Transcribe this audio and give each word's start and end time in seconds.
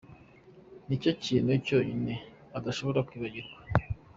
Ni 0.87 0.95
cyo 1.01 1.11
kintu 1.23 1.51
cyonyine 1.65 2.13
adashobora 2.57 3.05
kwibagirwa. 3.07 3.57